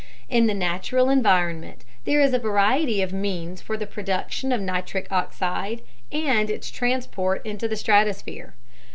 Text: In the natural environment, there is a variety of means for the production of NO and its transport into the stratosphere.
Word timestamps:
In 0.29 0.47
the 0.47 0.55
natural 0.55 1.11
environment, 1.11 1.85
there 2.05 2.21
is 2.21 2.33
a 2.33 2.39
variety 2.39 3.03
of 3.03 3.13
means 3.13 3.61
for 3.61 3.77
the 3.77 3.85
production 3.85 4.51
of 4.51 4.59
NO 4.59 4.81
and 6.11 6.49
its 6.49 6.71
transport 6.71 7.45
into 7.45 7.67
the 7.67 7.75
stratosphere. 7.77 8.55